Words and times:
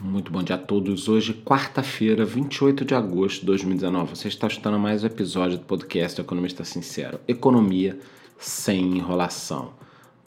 Muito 0.00 0.30
bom 0.30 0.44
dia 0.44 0.54
a 0.54 0.58
todos. 0.58 1.08
Hoje, 1.08 1.34
quarta-feira, 1.34 2.24
28 2.24 2.84
de 2.84 2.94
agosto 2.94 3.40
de 3.40 3.46
2019. 3.46 4.14
Você 4.14 4.28
está 4.28 4.46
escutando 4.46 4.78
mais 4.78 5.02
um 5.02 5.08
episódio 5.08 5.58
do 5.58 5.64
podcast 5.64 6.20
Economista 6.20 6.64
Sincero. 6.64 7.18
Economia 7.26 7.98
sem 8.38 8.96
enrolação. 8.96 9.72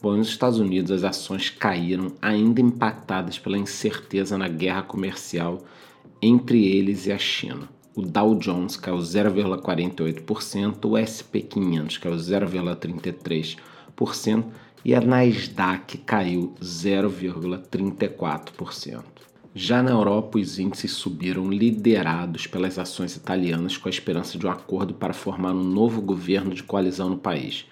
Bom, 0.02 0.14
nos 0.14 0.28
Estados 0.28 0.58
Unidos 0.58 0.90
as 0.90 1.04
ações 1.04 1.48
caíram, 1.48 2.12
ainda 2.20 2.60
impactadas 2.60 3.38
pela 3.38 3.56
incerteza 3.56 4.36
na 4.36 4.46
guerra 4.46 4.82
comercial 4.82 5.64
entre 6.20 6.66
eles 6.66 7.06
e 7.06 7.12
a 7.12 7.16
China. 7.16 7.66
O 7.96 8.02
Dow 8.02 8.34
Jones 8.34 8.76
caiu 8.76 8.98
0,48%, 8.98 10.84
o 10.84 10.98
SP 11.00 11.40
500 11.40 11.96
caiu 11.96 12.16
0,33% 12.16 14.44
e 14.84 14.94
a 14.94 15.00
Nasdaq 15.00 15.96
caiu 15.96 16.52
0,34%. 16.60 19.31
Já 19.54 19.82
na 19.82 19.90
Europa, 19.90 20.38
os 20.38 20.58
índices 20.58 20.92
subiram 20.92 21.50
liderados 21.50 22.46
pelas 22.46 22.78
ações 22.78 23.16
italianas 23.16 23.76
com 23.76 23.86
a 23.86 23.90
esperança 23.90 24.38
de 24.38 24.46
um 24.46 24.50
acordo 24.50 24.94
para 24.94 25.12
formar 25.12 25.52
um 25.52 25.62
novo 25.62 26.00
governo 26.00 26.54
de 26.54 26.62
coalizão 26.62 27.10
no 27.10 27.18
país, 27.18 27.66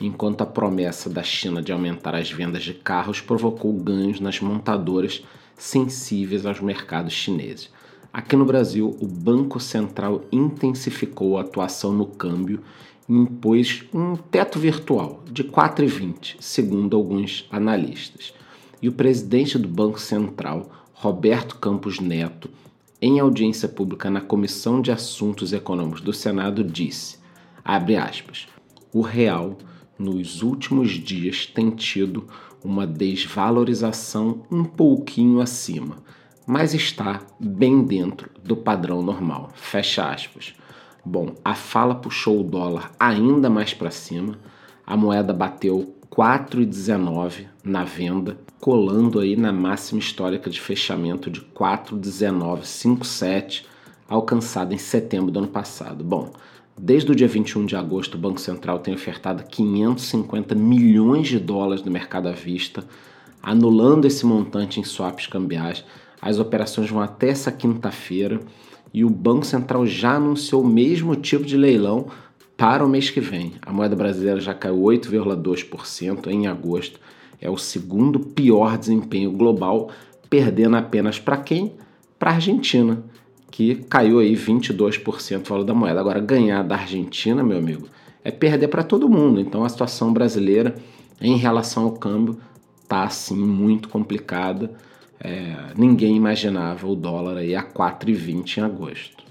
enquanto 0.00 0.42
a 0.42 0.46
promessa 0.46 1.10
da 1.10 1.24
China 1.24 1.60
de 1.60 1.72
aumentar 1.72 2.14
as 2.14 2.30
vendas 2.30 2.62
de 2.62 2.72
carros 2.72 3.20
provocou 3.20 3.72
ganhos 3.72 4.20
nas 4.20 4.40
montadoras 4.40 5.24
sensíveis 5.56 6.46
aos 6.46 6.60
mercados 6.60 7.12
chineses. 7.12 7.68
Aqui 8.12 8.36
no 8.36 8.44
Brasil, 8.44 8.96
o 9.00 9.06
Banco 9.08 9.58
Central 9.58 10.22
intensificou 10.30 11.36
a 11.36 11.40
atuação 11.40 11.92
no 11.92 12.06
câmbio 12.06 12.60
e 13.08 13.12
impôs 13.12 13.82
um 13.92 14.14
teto 14.14 14.60
virtual 14.60 15.24
de 15.28 15.42
4,20, 15.42 16.36
segundo 16.38 16.96
alguns 16.96 17.48
analistas. 17.50 18.32
E 18.80 18.88
o 18.88 18.92
presidente 18.92 19.58
do 19.58 19.66
Banco 19.66 20.00
Central, 20.00 20.70
Roberto 21.04 21.56
Campos 21.56 22.00
Neto, 22.00 22.48
em 22.98 23.20
audiência 23.20 23.68
pública 23.68 24.08
na 24.08 24.22
Comissão 24.22 24.80
de 24.80 24.90
Assuntos 24.90 25.52
Econômicos 25.52 26.00
do 26.00 26.14
Senado, 26.14 26.64
disse: 26.64 27.18
aspas, 27.62 28.48
o 28.90 29.02
real 29.02 29.58
nos 29.98 30.40
últimos 30.40 30.92
dias 30.92 31.44
tem 31.44 31.68
tido 31.68 32.26
uma 32.64 32.86
desvalorização 32.86 34.46
um 34.50 34.64
pouquinho 34.64 35.42
acima, 35.42 35.98
mas 36.46 36.72
está 36.72 37.20
bem 37.38 37.84
dentro 37.84 38.30
do 38.42 38.56
padrão 38.56 39.02
normal. 39.02 39.50
Fecha 39.52 40.10
aspas. 40.10 40.54
Bom, 41.04 41.34
a 41.44 41.54
fala 41.54 41.94
puxou 41.94 42.40
o 42.40 42.44
dólar 42.44 42.92
ainda 42.98 43.50
mais 43.50 43.74
para 43.74 43.90
cima, 43.90 44.38
a 44.86 44.96
moeda 44.96 45.34
bateu 45.34 45.94
4,19 46.16 47.46
na 47.64 47.82
venda, 47.82 48.38
colando 48.60 49.18
aí 49.18 49.34
na 49.34 49.52
máxima 49.52 49.98
histórica 49.98 50.48
de 50.48 50.60
fechamento 50.60 51.28
de 51.28 51.40
4,1957, 51.40 53.64
alcançada 54.08 54.72
em 54.72 54.78
setembro 54.78 55.32
do 55.32 55.40
ano 55.40 55.48
passado. 55.48 56.04
Bom, 56.04 56.32
desde 56.78 57.10
o 57.10 57.16
dia 57.16 57.26
21 57.26 57.66
de 57.66 57.74
agosto, 57.74 58.14
o 58.14 58.18
Banco 58.18 58.40
Central 58.40 58.78
tem 58.78 58.94
ofertado 58.94 59.42
550 59.42 60.54
milhões 60.54 61.26
de 61.26 61.40
dólares 61.40 61.84
no 61.84 61.90
mercado 61.90 62.28
à 62.28 62.32
vista, 62.32 62.84
anulando 63.42 64.04
esse 64.04 64.24
montante 64.24 64.78
em 64.78 64.84
swaps 64.84 65.26
cambiais. 65.26 65.84
As 66.22 66.38
operações 66.38 66.88
vão 66.88 67.00
até 67.00 67.30
essa 67.30 67.50
quinta-feira 67.50 68.38
e 68.92 69.04
o 69.04 69.10
Banco 69.10 69.44
Central 69.44 69.84
já 69.84 70.14
anunciou 70.14 70.62
o 70.62 70.68
mesmo 70.68 71.16
tipo 71.16 71.44
de 71.44 71.56
leilão 71.56 72.06
para 72.56 72.84
o 72.84 72.88
mês 72.88 73.10
que 73.10 73.20
vem, 73.20 73.54
a 73.62 73.72
moeda 73.72 73.96
brasileira 73.96 74.40
já 74.40 74.54
caiu 74.54 74.76
8,2% 74.76 76.28
em 76.28 76.46
agosto. 76.46 77.00
É 77.40 77.50
o 77.50 77.56
segundo 77.56 78.20
pior 78.20 78.78
desempenho 78.78 79.32
global, 79.32 79.90
perdendo 80.30 80.76
apenas 80.76 81.18
para 81.18 81.36
quem? 81.36 81.72
Para 82.16 82.30
a 82.30 82.34
Argentina, 82.34 83.02
que 83.50 83.74
caiu 83.74 84.20
aí 84.20 84.34
22% 84.36 85.40
o 85.40 85.48
valor 85.48 85.64
da 85.64 85.74
moeda. 85.74 85.98
Agora, 85.98 86.20
ganhar 86.20 86.62
da 86.62 86.76
Argentina, 86.76 87.42
meu 87.42 87.58
amigo, 87.58 87.88
é 88.22 88.30
perder 88.30 88.68
para 88.68 88.84
todo 88.84 89.08
mundo. 89.08 89.40
Então, 89.40 89.64
a 89.64 89.68
situação 89.68 90.12
brasileira 90.12 90.76
em 91.20 91.36
relação 91.36 91.84
ao 91.84 91.92
câmbio 91.92 92.38
tá 92.86 93.02
assim 93.02 93.36
muito 93.36 93.88
complicada. 93.88 94.70
É, 95.18 95.72
ninguém 95.76 96.16
imaginava 96.16 96.86
o 96.86 96.94
dólar 96.94 97.38
aí 97.38 97.54
a 97.56 97.64
4,20 97.64 98.58
em 98.58 98.60
agosto 98.62 99.23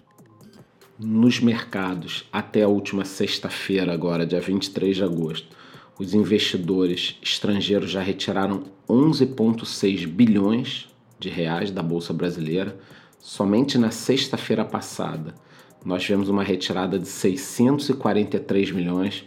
nos 0.99 1.39
mercados 1.39 2.25
até 2.31 2.63
a 2.63 2.67
última 2.67 3.03
sexta-feira, 3.03 3.93
agora, 3.93 4.25
dia 4.25 4.39
23 4.39 4.95
de 4.95 5.03
agosto, 5.03 5.47
os 5.97 6.13
investidores 6.13 7.17
estrangeiros 7.21 7.91
já 7.91 8.01
retiraram 8.01 8.63
11,6 8.87 10.07
bilhões 10.07 10.87
de 11.19 11.29
reais 11.29 11.71
da 11.71 11.81
Bolsa 11.81 12.13
Brasileira. 12.13 12.77
Somente 13.19 13.77
na 13.77 13.91
sexta-feira 13.91 14.65
passada, 14.65 15.33
nós 15.85 16.03
tivemos 16.03 16.29
uma 16.29 16.43
retirada 16.43 16.97
de 16.99 17.07
643 17.07 18.71
milhões. 18.71 19.23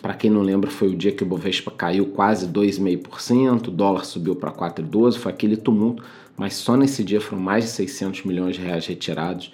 Para 0.00 0.14
quem 0.14 0.30
não 0.30 0.42
lembra, 0.42 0.70
foi 0.70 0.88
o 0.88 0.96
dia 0.96 1.12
que 1.12 1.22
o 1.22 1.26
Bovespa 1.26 1.70
caiu 1.70 2.06
quase 2.06 2.46
2,5%, 2.48 3.68
o 3.68 3.70
dólar 3.70 4.04
subiu 4.04 4.36
para 4.36 4.52
4,12, 4.52 5.18
foi 5.18 5.32
aquele 5.32 5.56
tumulto, 5.56 6.04
mas 6.36 6.54
só 6.54 6.76
nesse 6.76 7.02
dia 7.02 7.20
foram 7.20 7.42
mais 7.42 7.64
de 7.64 7.70
600 7.70 8.24
milhões 8.24 8.56
de 8.56 8.62
reais 8.62 8.86
retirados 8.86 9.50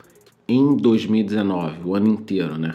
em 0.47 0.77
2019, 0.77 1.78
o 1.84 1.94
ano 1.94 2.09
inteiro, 2.09 2.59
né? 2.59 2.75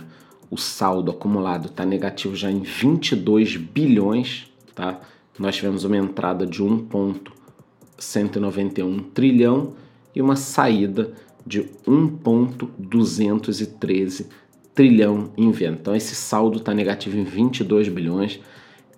O 0.50 0.58
saldo 0.58 1.12
acumulado 1.12 1.68
está 1.68 1.86
negativo 1.86 2.36
já 2.36 2.50
em 2.50 2.62
22 2.62 3.58
bilhões, 3.58 4.52
tá? 4.74 5.00
Nós 5.38 5.56
tivemos 5.56 5.84
uma 5.84 5.98
entrada 5.98 6.48
de 6.48 6.64
1,191 6.64 8.98
trilhão 9.14 9.74
e 10.16 10.22
uma 10.22 10.36
saída 10.36 11.14
de 11.46 11.70
1,213 11.88 14.28
trilhão 14.74 15.32
em 15.38 15.52
venda. 15.52 15.78
Então 15.80 15.96
esse 15.96 16.16
saldo 16.16 16.58
está 16.58 16.74
negativo 16.74 17.18
em 17.18 17.24
22 17.24 17.88
bilhões, 17.90 18.40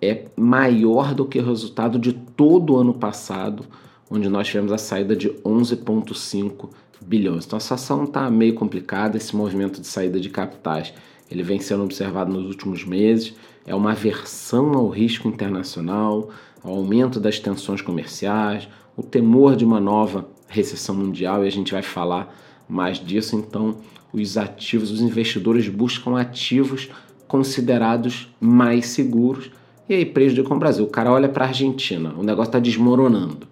é 0.00 0.24
maior 0.36 1.14
do 1.14 1.26
que 1.26 1.38
o 1.38 1.44
resultado 1.44 1.98
de 1.98 2.12
todo 2.12 2.72
o 2.72 2.76
ano 2.76 2.94
passado, 2.94 3.66
onde 4.10 4.28
nós 4.28 4.48
tivemos 4.48 4.72
a 4.72 4.78
saída 4.78 5.14
de 5.14 5.28
11,5 5.44 6.70
bilhões. 7.02 7.44
Então 7.44 7.56
a 7.56 7.60
situação 7.60 8.04
está 8.04 8.30
meio 8.30 8.54
complicada, 8.54 9.16
esse 9.16 9.34
movimento 9.34 9.80
de 9.80 9.86
saída 9.86 10.18
de 10.20 10.30
capitais 10.30 10.92
ele 11.32 11.42
vem 11.42 11.58
sendo 11.58 11.82
observado 11.82 12.30
nos 12.30 12.46
últimos 12.46 12.84
meses, 12.84 13.34
é 13.66 13.74
uma 13.74 13.92
aversão 13.92 14.72
ao 14.74 14.88
risco 14.88 15.26
internacional, 15.26 16.28
ao 16.62 16.74
aumento 16.74 17.18
das 17.18 17.38
tensões 17.38 17.80
comerciais, 17.80 18.68
o 18.96 19.02
temor 19.02 19.56
de 19.56 19.64
uma 19.64 19.80
nova 19.80 20.28
recessão 20.46 20.94
mundial, 20.94 21.42
e 21.42 21.48
a 21.48 21.50
gente 21.50 21.72
vai 21.72 21.82
falar 21.82 22.34
mais 22.68 22.98
disso. 22.98 23.34
Então, 23.34 23.76
os 24.12 24.36
ativos, 24.36 24.90
os 24.90 25.00
investidores 25.00 25.68
buscam 25.68 26.18
ativos 26.18 26.90
considerados 27.26 28.28
mais 28.38 28.86
seguros, 28.88 29.50
e 29.88 29.94
aí 29.94 30.04
prejudicam 30.04 30.56
o 30.56 30.60
Brasil. 30.60 30.84
O 30.84 30.88
cara 30.88 31.10
olha 31.10 31.28
para 31.28 31.46
a 31.46 31.48
Argentina, 31.48 32.14
o 32.16 32.22
negócio 32.22 32.50
está 32.50 32.58
desmoronando. 32.58 33.46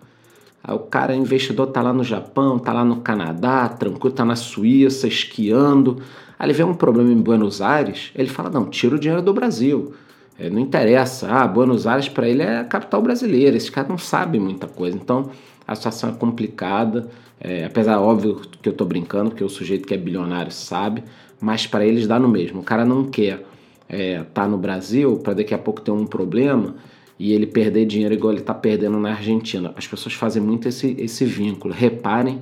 Aí 0.62 0.74
o 0.74 0.80
cara, 0.80 1.14
investidor, 1.14 1.68
tá 1.68 1.80
lá 1.80 1.92
no 1.92 2.04
Japão, 2.04 2.58
tá 2.58 2.72
lá 2.72 2.84
no 2.84 2.96
Canadá, 2.96 3.68
tranquilo, 3.68 4.14
tá 4.14 4.24
na 4.24 4.36
Suíça, 4.36 5.08
esquiando. 5.08 6.02
Aí 6.38 6.46
ele 6.46 6.52
vê 6.52 6.64
um 6.64 6.74
problema 6.74 7.10
em 7.10 7.20
Buenos 7.20 7.62
Aires, 7.62 8.10
ele 8.14 8.28
fala: 8.28 8.50
não, 8.50 8.66
tira 8.66 8.94
o 8.94 8.98
dinheiro 8.98 9.22
do 9.22 9.32
Brasil. 9.32 9.94
É, 10.38 10.48
não 10.48 10.58
interessa. 10.58 11.28
Ah, 11.30 11.46
Buenos 11.46 11.86
Aires 11.86 12.08
para 12.08 12.28
ele 12.28 12.42
é 12.42 12.58
a 12.58 12.64
capital 12.64 13.02
brasileira. 13.02 13.56
Esse 13.56 13.70
cara 13.70 13.88
não 13.88 13.98
sabe 13.98 14.40
muita 14.40 14.66
coisa. 14.66 14.96
Então 14.96 15.30
a 15.66 15.74
situação 15.74 16.10
é 16.10 16.12
complicada. 16.12 17.08
É, 17.38 17.64
apesar, 17.64 17.98
óbvio 18.00 18.40
que 18.62 18.68
eu 18.68 18.72
tô 18.72 18.84
brincando, 18.84 19.30
porque 19.30 19.44
o 19.44 19.48
sujeito 19.48 19.86
que 19.86 19.94
é 19.94 19.96
bilionário 19.96 20.52
sabe, 20.52 21.04
mas 21.40 21.66
para 21.66 21.86
eles 21.86 22.06
dá 22.06 22.18
no 22.18 22.28
mesmo. 22.28 22.60
O 22.60 22.62
cara 22.62 22.84
não 22.84 23.04
quer 23.04 23.44
é, 23.88 24.22
tá 24.34 24.46
no 24.46 24.56
Brasil 24.56 25.18
para 25.18 25.34
daqui 25.34 25.52
a 25.52 25.58
pouco 25.58 25.80
ter 25.80 25.90
um 25.90 26.06
problema 26.06 26.74
e 27.20 27.34
ele 27.34 27.46
perder 27.46 27.84
dinheiro 27.84 28.14
igual 28.14 28.32
ele 28.32 28.40
está 28.40 28.54
perdendo 28.54 28.98
na 28.98 29.10
Argentina. 29.10 29.74
As 29.76 29.86
pessoas 29.86 30.14
fazem 30.14 30.42
muito 30.42 30.66
esse, 30.66 30.96
esse 30.98 31.26
vínculo. 31.26 31.74
Reparem 31.74 32.40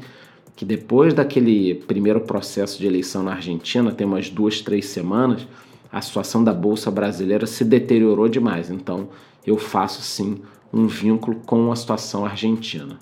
que 0.54 0.64
depois 0.64 1.12
daquele 1.12 1.74
primeiro 1.74 2.20
processo 2.20 2.78
de 2.78 2.86
eleição 2.86 3.24
na 3.24 3.32
Argentina, 3.32 3.90
tem 3.90 4.06
umas 4.06 4.30
duas, 4.30 4.60
três 4.60 4.86
semanas, 4.86 5.48
a 5.90 6.00
situação 6.00 6.44
da 6.44 6.54
Bolsa 6.54 6.92
Brasileira 6.92 7.44
se 7.44 7.64
deteriorou 7.64 8.28
demais. 8.28 8.70
Então 8.70 9.08
eu 9.44 9.58
faço 9.58 10.00
sim 10.00 10.42
um 10.72 10.86
vínculo 10.86 11.40
com 11.44 11.72
a 11.72 11.76
situação 11.76 12.24
argentina. 12.24 13.00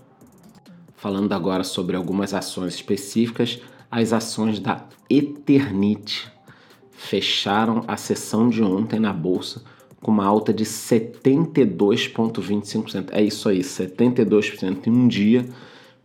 Falando 0.94 1.30
agora 1.34 1.62
sobre 1.62 1.94
algumas 1.94 2.32
ações 2.32 2.74
específicas, 2.74 3.60
as 3.90 4.14
ações 4.14 4.58
da 4.58 4.82
Eternit 5.10 6.26
fecharam 6.90 7.84
a 7.86 7.98
sessão 7.98 8.48
de 8.48 8.62
ontem 8.62 8.98
na 8.98 9.12
Bolsa 9.12 9.75
com 10.02 10.10
uma 10.10 10.24
alta 10.24 10.52
de 10.52 10.64
72,25%. 10.64 13.10
É 13.12 13.22
isso 13.22 13.48
aí, 13.48 13.60
72% 13.60 14.86
em 14.86 14.90
um 14.90 15.08
dia. 15.08 15.48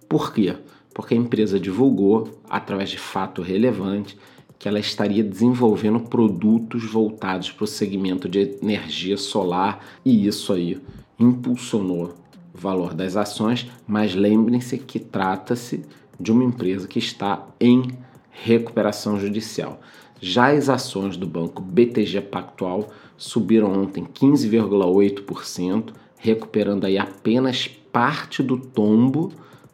Por 0.08 0.34
quê? 0.34 0.56
Porque 0.94 1.14
a 1.14 1.18
empresa 1.18 1.60
divulgou, 1.60 2.40
através 2.50 2.90
de 2.90 2.98
fato 2.98 3.42
relevante, 3.42 4.18
que 4.60 4.68
ela 4.68 4.80
estaria 4.80 5.24
desenvolvendo 5.24 6.02
produtos 6.02 6.84
voltados 6.84 7.52
para 7.52 7.64
o 7.64 7.68
segmento 7.68 8.28
de 8.30 8.58
energia 8.62 9.18
solar 9.18 9.84
e 10.06 10.28
isso 10.28 10.54
aí 10.54 10.80
impulsionou 11.20 12.14
valor 12.54 12.94
das 12.94 13.16
ações, 13.16 13.68
mas 13.88 14.14
lembrem-se 14.14 14.78
que 14.78 15.00
trata-se 15.00 15.84
de 16.20 16.32
uma 16.32 16.44
empresa 16.44 16.88
que 16.88 17.00
está 17.00 17.48
em 17.60 17.98
recuperação 18.30 19.20
judicial. 19.20 19.80
Já 20.24 20.52
as 20.52 20.70
ações 20.70 21.18
do 21.18 21.26
banco 21.26 21.64
BTG 21.64 22.22
Pactual 22.22 22.92
subiram 23.18 23.74
ontem 23.74 24.06
15,8%, 24.06 25.94
recuperando 26.20 26.86
aí 26.86 27.00
apenas 27.00 27.68
parte 27.68 28.44
do 28.44 28.56
tombo, 28.56 29.32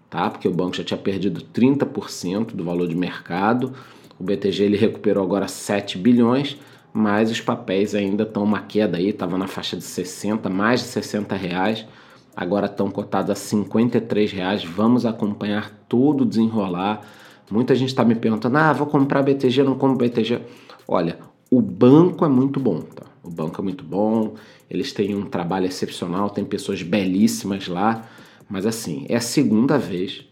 tá? 0.10 0.30
Porque 0.30 0.48
o 0.48 0.54
banco 0.54 0.78
já 0.78 0.86
tinha 0.86 0.98
perdido 0.98 1.42
30% 1.42 2.56
do 2.56 2.64
valor 2.64 2.88
de 2.88 2.96
mercado. 2.96 3.74
O 4.18 4.24
BTG 4.24 4.64
ele 4.64 4.78
recuperou 4.78 5.22
agora 5.22 5.50
7 5.50 5.98
bilhões, 5.98 6.58
mas 6.94 7.30
os 7.30 7.42
papéis 7.42 7.94
ainda 7.94 8.24
estão 8.24 8.44
uma 8.44 8.62
queda 8.62 8.98
aí, 8.98 9.10
estava 9.10 9.38
na 9.38 9.48
faixa 9.48 9.76
de 9.76 9.84
60, 9.84 10.50
mais 10.50 10.80
de 10.80 10.88
60 10.88 11.36
reais, 11.36 11.86
agora 12.34 12.68
estão 12.68 12.90
cotados 12.90 13.30
a 13.32 13.36
53 13.36 14.32
reais. 14.32 14.64
Vamos 14.64 15.06
acompanhar 15.06 15.72
todo 15.90 16.22
o 16.22 16.26
desenrolar. 16.26 17.02
Muita 17.50 17.76
gente 17.76 17.90
está 17.90 18.04
me 18.04 18.16
perguntando: 18.16 18.58
ah, 18.58 18.74
vou 18.74 18.88
comprar 18.88 19.24
BTG, 19.24 19.64
não 19.64 19.76
compro 19.76 19.98
BTG. 19.98 20.42
Olha, 20.88 21.18
o 21.50 21.62
banco 21.62 22.26
é 22.26 22.30
muito 22.30 22.60
bom, 22.60 22.82
tá? 22.82 23.04
O 23.24 23.30
banco 23.30 23.60
é 23.60 23.64
muito 23.64 23.84
bom, 23.84 24.36
eles 24.70 24.94
têm 24.94 25.16
um 25.16 25.26
trabalho 25.26 25.66
excepcional, 25.66 26.30
tem 26.30 26.46
pessoas 26.46 26.82
belíssimas 26.82 27.68
lá, 27.68 28.06
mas 28.50 28.66
assim, 28.66 29.06
é 29.10 29.18
a 29.18 29.22
segunda 29.22 29.78
vez 29.78 30.26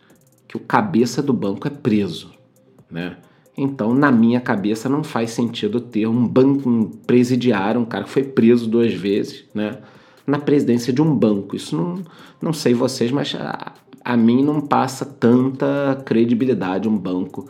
que 0.48 0.56
o 0.56 0.60
cabeça 0.60 1.22
do 1.22 1.34
banco 1.34 1.68
é 1.68 1.72
preso, 1.72 2.32
né? 2.90 3.18
Então, 3.58 3.94
na 3.94 4.12
minha 4.12 4.42
cabeça, 4.42 4.90
não 4.90 5.04
faz 5.04 5.32
sentido 5.32 5.80
ter 5.80 6.08
um 6.08 6.28
banco 6.28 6.70
um 6.70 6.86
presidiário, 6.86 7.80
um 7.80 7.86
cara 7.86 8.04
que 8.04 8.10
foi 8.10 8.24
preso 8.24 8.68
duas 8.68 8.94
vezes, 8.94 9.46
né? 9.54 9.78
Na 10.28 10.40
presidência 10.40 10.92
de 10.92 11.02
um 11.02 11.16
banco. 11.16 11.56
Isso 11.56 11.76
não, 11.76 12.02
não 12.42 12.52
sei 12.52 12.74
vocês, 12.74 13.12
mas 13.12 13.34
a, 14.06 14.16
mim 14.16 14.44
não 14.44 14.62
passa 14.62 15.06
tanta 15.06 16.02
credibilidade 16.06 16.88
um 16.88 16.98
banco 16.98 17.50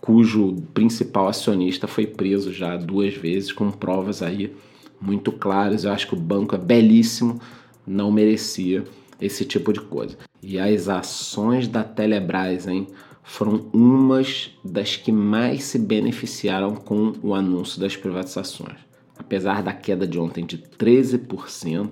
cujo 0.00 0.56
principal 0.72 1.28
acionista 1.28 1.86
foi 1.86 2.06
preso 2.06 2.52
já 2.52 2.76
duas 2.76 3.14
vezes, 3.14 3.52
com 3.52 3.70
provas 3.70 4.22
aí 4.22 4.54
muito 5.00 5.30
claras. 5.32 5.84
Eu 5.84 5.92
acho 5.92 6.06
que 6.06 6.14
o 6.14 6.18
banco 6.18 6.54
é 6.54 6.58
belíssimo, 6.58 7.40
não 7.86 8.10
merecia 8.10 8.84
esse 9.20 9.44
tipo 9.44 9.72
de 9.72 9.80
coisa. 9.80 10.16
E 10.42 10.58
as 10.58 10.88
ações 10.88 11.68
da 11.68 11.82
Telebrás, 11.82 12.66
hein? 12.66 12.86
foram 13.26 13.66
umas 13.72 14.52
das 14.64 14.96
que 14.96 15.10
mais 15.10 15.64
se 15.64 15.80
beneficiaram 15.80 16.76
com 16.76 17.12
o 17.20 17.34
anúncio 17.34 17.80
das 17.80 17.96
privatizações. 17.96 18.78
Apesar 19.18 19.62
da 19.62 19.72
queda 19.72 20.06
de 20.06 20.18
ontem 20.18 20.46
de 20.46 20.58
13%, 20.58 21.90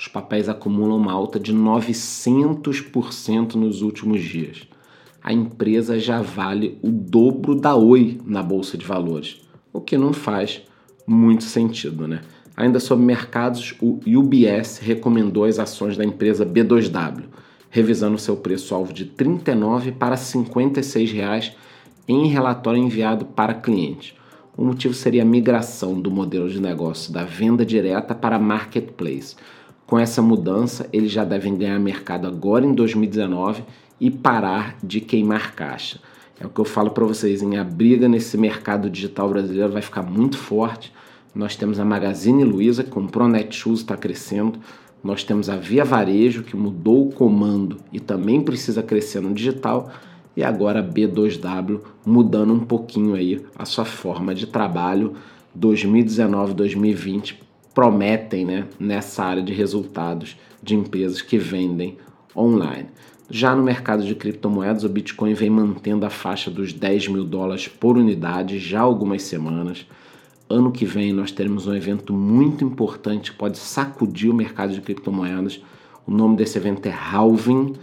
os 0.00 0.08
papéis 0.08 0.48
acumulam 0.48 0.96
uma 0.96 1.12
alta 1.12 1.38
de 1.38 1.54
900% 1.54 3.56
nos 3.56 3.82
últimos 3.82 4.22
dias. 4.22 4.66
A 5.22 5.30
empresa 5.30 5.98
já 5.98 6.22
vale 6.22 6.78
o 6.80 6.90
dobro 6.90 7.54
da 7.54 7.76
Oi 7.76 8.18
na 8.24 8.42
bolsa 8.42 8.78
de 8.78 8.86
valores, 8.86 9.42
o 9.70 9.78
que 9.78 9.98
não 9.98 10.14
faz 10.14 10.62
muito 11.06 11.44
sentido, 11.44 12.08
né? 12.08 12.22
Ainda 12.56 12.80
sobre 12.80 13.04
mercados, 13.04 13.74
o 13.78 14.00
UBS 14.06 14.78
recomendou 14.78 15.44
as 15.44 15.58
ações 15.58 15.98
da 15.98 16.04
empresa 16.04 16.46
B2W 16.46 17.24
revisando 17.68 18.16
seu 18.16 18.38
preço-alvo 18.38 18.94
de 18.94 19.04
R$ 19.04 19.10
39 19.16 19.92
para 19.92 20.16
56 20.16 21.12
reais 21.12 21.52
em 22.08 22.26
relatório 22.26 22.82
enviado 22.82 23.26
para 23.26 23.52
cliente. 23.52 24.16
O 24.56 24.64
motivo 24.64 24.94
seria 24.94 25.22
a 25.22 25.26
migração 25.26 26.00
do 26.00 26.10
modelo 26.10 26.48
de 26.48 26.58
negócio 26.58 27.12
da 27.12 27.22
venda 27.22 27.66
direta 27.66 28.14
para 28.14 28.38
marketplace. 28.38 29.36
Com 29.90 29.98
essa 29.98 30.22
mudança, 30.22 30.88
eles 30.92 31.10
já 31.10 31.24
devem 31.24 31.56
ganhar 31.56 31.76
mercado 31.80 32.28
agora 32.28 32.64
em 32.64 32.72
2019 32.72 33.64
e 34.00 34.08
parar 34.08 34.76
de 34.84 35.00
queimar 35.00 35.56
caixa. 35.56 35.98
É 36.38 36.46
o 36.46 36.48
que 36.48 36.60
eu 36.60 36.64
falo 36.64 36.92
para 36.92 37.04
vocês, 37.04 37.42
em 37.42 37.56
a 37.56 37.64
briga 37.64 38.08
nesse 38.08 38.38
mercado 38.38 38.88
digital 38.88 39.28
brasileiro 39.28 39.72
vai 39.72 39.82
ficar 39.82 40.04
muito 40.04 40.38
forte. 40.38 40.92
Nós 41.34 41.56
temos 41.56 41.80
a 41.80 41.84
Magazine 41.84 42.44
Luiza, 42.44 42.84
que 42.84 42.90
comprou 42.90 43.26
a 43.26 43.28
Netshoes, 43.28 43.80
está 43.80 43.96
crescendo. 43.96 44.60
Nós 45.02 45.24
temos 45.24 45.50
a 45.50 45.56
Via 45.56 45.84
Varejo, 45.84 46.44
que 46.44 46.56
mudou 46.56 47.08
o 47.08 47.12
comando 47.12 47.78
e 47.92 47.98
também 47.98 48.40
precisa 48.40 48.84
crescer 48.84 49.20
no 49.20 49.34
digital, 49.34 49.90
e 50.36 50.44
agora 50.44 50.78
a 50.78 50.84
B2W 50.84 51.80
mudando 52.06 52.52
um 52.52 52.60
pouquinho 52.60 53.16
aí 53.16 53.44
a 53.58 53.64
sua 53.64 53.84
forma 53.84 54.36
de 54.36 54.46
trabalho. 54.46 55.14
2019, 55.52 56.54
2020 56.54 57.49
prometem, 57.74 58.44
né, 58.44 58.66
nessa 58.78 59.24
área 59.24 59.42
de 59.42 59.52
resultados 59.52 60.36
de 60.62 60.74
empresas 60.74 61.22
que 61.22 61.38
vendem 61.38 61.96
online. 62.36 62.88
Já 63.28 63.54
no 63.54 63.62
mercado 63.62 64.04
de 64.04 64.14
criptomoedas, 64.14 64.82
o 64.82 64.88
Bitcoin 64.88 65.34
vem 65.34 65.50
mantendo 65.50 66.04
a 66.04 66.10
faixa 66.10 66.50
dos 66.50 66.72
10 66.72 67.08
mil 67.08 67.24
dólares 67.24 67.68
por 67.68 67.96
unidade 67.96 68.58
já 68.58 68.80
há 68.80 68.82
algumas 68.82 69.22
semanas. 69.22 69.86
Ano 70.48 70.72
que 70.72 70.84
vem 70.84 71.12
nós 71.12 71.30
teremos 71.30 71.68
um 71.68 71.74
evento 71.74 72.12
muito 72.12 72.64
importante 72.64 73.30
que 73.30 73.38
pode 73.38 73.56
sacudir 73.56 74.30
o 74.30 74.34
mercado 74.34 74.72
de 74.72 74.80
criptomoedas. 74.80 75.62
O 76.04 76.10
nome 76.10 76.36
desse 76.36 76.58
evento 76.58 76.86
é 76.86 76.92
Halving, 76.92 77.74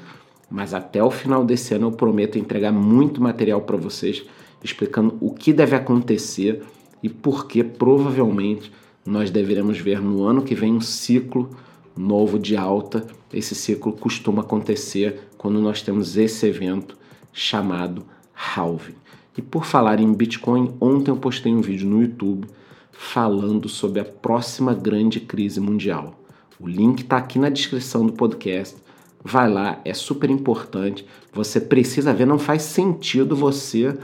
mas 0.51 0.73
até 0.73 1.01
o 1.01 1.09
final 1.09 1.45
desse 1.45 1.73
ano 1.73 1.87
eu 1.87 1.91
prometo 1.93 2.37
entregar 2.37 2.73
muito 2.73 3.21
material 3.21 3.61
para 3.61 3.77
vocês 3.77 4.25
explicando 4.63 5.17
o 5.21 5.33
que 5.33 5.53
deve 5.53 5.75
acontecer 5.75 6.63
e 7.01 7.09
por 7.09 7.47
que 7.47 7.63
provavelmente 7.63 8.71
nós 9.07 9.31
deveremos 9.31 9.80
ver 9.80 10.01
no 10.01 10.25
ano 10.25 10.42
que 10.42 10.54
vem 10.54 10.74
um 10.74 10.81
ciclo 10.81 11.50
novo 11.95 12.38
de 12.38 12.57
alta. 12.57 13.07
Esse 13.33 13.56
ciclo 13.56 13.94
costuma 13.94 14.42
acontecer 14.42 15.30
quando 15.38 15.62
nós 15.62 15.81
temos 15.81 16.18
esse 16.18 16.45
evento 16.45 16.98
chamado 17.31 18.06
Halving. 18.36 18.95
E 19.38 19.42
por 19.42 19.65
falar 19.65 20.01
em 20.01 20.13
Bitcoin, 20.13 20.75
ontem 20.81 21.09
eu 21.09 21.15
postei 21.15 21.54
um 21.54 21.62
vídeo 21.62 21.88
no 21.88 22.01
YouTube 22.01 22.48
falando 22.92 23.69
sobre 23.69 24.01
a 24.01 24.06
próxima 24.06 24.74
grande 24.74 25.21
crise 25.21 25.62
mundial. 25.62 26.19
O 26.59 26.68
link 26.68 27.01
está 27.01 27.15
aqui 27.15 27.39
na 27.39 27.50
descrição 27.50 28.06
do 28.06 28.12
podcast. 28.12 28.75
Vai 29.24 29.50
lá, 29.50 29.80
é 29.86 29.94
super 29.94 30.30
importante. 30.30 31.06
Você 31.31 31.62
precisa 31.62 32.13
ver, 32.13 32.27
não 32.27 32.39
faz 32.39 32.63
sentido 32.63 33.38
você 33.38 33.98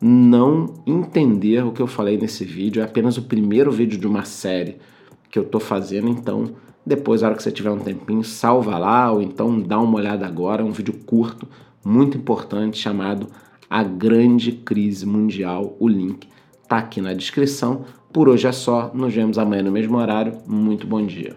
não 0.00 0.82
entender 0.86 1.64
o 1.64 1.72
que 1.72 1.82
eu 1.82 1.86
falei 1.86 2.16
nesse 2.16 2.44
vídeo. 2.44 2.80
É 2.80 2.84
apenas 2.84 3.16
o 3.16 3.22
primeiro 3.22 3.70
vídeo 3.70 3.98
de 3.98 4.06
uma 4.06 4.24
série 4.24 4.76
que 5.30 5.38
eu 5.38 5.42
estou 5.42 5.60
fazendo, 5.60 6.08
então 6.08 6.54
depois, 6.84 7.20
na 7.20 7.28
hora 7.28 7.36
que 7.36 7.42
você 7.42 7.52
tiver 7.52 7.70
um 7.70 7.78
tempinho, 7.78 8.24
salva 8.24 8.78
lá 8.78 9.12
ou 9.12 9.20
então 9.20 9.60
dá 9.60 9.78
uma 9.78 9.96
olhada 9.96 10.26
agora. 10.26 10.62
É 10.62 10.64
um 10.64 10.72
vídeo 10.72 10.94
curto, 11.06 11.46
muito 11.84 12.16
importante, 12.16 12.78
chamado 12.78 13.28
A 13.68 13.82
Grande 13.82 14.52
Crise 14.52 15.06
Mundial. 15.06 15.76
O 15.78 15.86
link 15.86 16.26
está 16.62 16.78
aqui 16.78 17.00
na 17.00 17.12
descrição. 17.12 17.84
Por 18.12 18.28
hoje 18.28 18.46
é 18.46 18.52
só, 18.52 18.90
nos 18.94 19.14
vemos 19.14 19.38
amanhã 19.38 19.62
no 19.62 19.70
mesmo 19.70 19.98
horário. 19.98 20.38
Muito 20.46 20.86
bom 20.86 21.04
dia. 21.04 21.36